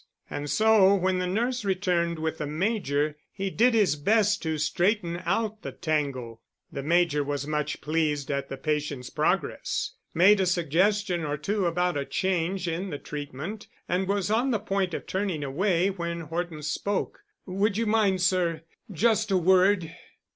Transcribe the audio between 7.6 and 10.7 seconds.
pleased at the patient's progress, made a